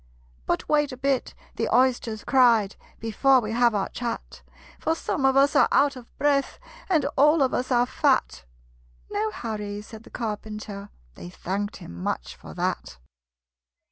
[0.47, 4.41] "But wait a bit," the Oysters cried, "Before we have our chat;
[4.79, 6.57] For some of us are out of breath,
[6.89, 8.45] And all of us are fat!"
[9.11, 12.97] "No hurry," said the Carpenter: They thanked him much for that.